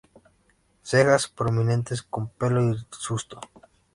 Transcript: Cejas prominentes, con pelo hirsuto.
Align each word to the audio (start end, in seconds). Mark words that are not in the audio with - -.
Cejas 0.89 1.23
prominentes, 1.37 1.99
con 2.13 2.23
pelo 2.37 2.59
hirsuto. 2.65 3.37